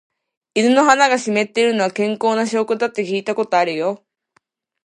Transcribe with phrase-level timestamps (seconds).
[0.55, 4.03] 犬の鼻が湿っているのは、健康な証拠だって聞いたことあるよ。